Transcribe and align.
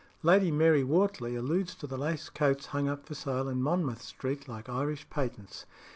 Lady 0.23 0.49
Mary 0.49 0.83
Wortley 0.83 1.35
alludes 1.35 1.75
to 1.75 1.85
the 1.85 1.95
lace 1.95 2.27
coats 2.27 2.65
hung 2.65 2.89
up 2.89 3.05
for 3.05 3.13
sale 3.13 3.47
in 3.47 3.61
Monmouth 3.61 4.01
Street 4.01 4.47
like 4.47 4.67
Irish 4.67 5.07
patents. 5.11 5.67